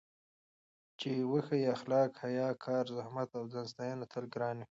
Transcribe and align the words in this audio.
چې 0.99 1.11
وښيي 1.31 1.67
اخلاق، 1.75 2.11
حیا، 2.23 2.49
کار، 2.65 2.85
زحمت 2.95 3.29
او 3.37 3.43
ځانساتنه 3.53 4.05
تل 4.11 4.25
ګران 4.33 4.55
وي. 4.59 4.65